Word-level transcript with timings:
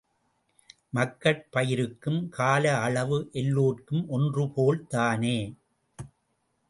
மக்கட் 0.89 1.43
பயிருக்கும் 1.51 2.29
கால 2.29 2.79
அளவு 2.79 3.29
எல்லோர்க்கும் 3.33 4.03
ஒன்றுபோல் 4.09 4.87
தானே. 4.87 5.37